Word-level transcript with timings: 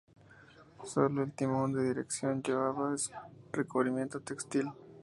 Sólo 0.83 1.21
el 1.21 1.31
timón 1.31 1.73
de 1.73 1.83
dirección 1.89 2.41
llevaba 2.41 2.95
recubrimiento 3.53 4.19
textil. 4.19 4.71